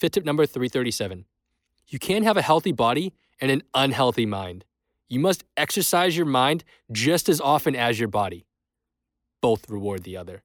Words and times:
Fit 0.00 0.12
tip 0.14 0.24
number 0.24 0.46
337. 0.46 1.26
You 1.88 1.98
can't 1.98 2.24
have 2.24 2.38
a 2.38 2.42
healthy 2.42 2.72
body 2.72 3.12
and 3.38 3.50
an 3.50 3.62
unhealthy 3.74 4.24
mind. 4.24 4.64
You 5.10 5.20
must 5.20 5.44
exercise 5.58 6.16
your 6.16 6.24
mind 6.24 6.64
just 6.90 7.28
as 7.28 7.38
often 7.38 7.76
as 7.76 8.00
your 8.00 8.08
body. 8.08 8.46
Both 9.42 9.68
reward 9.68 10.04
the 10.04 10.16
other. 10.16 10.42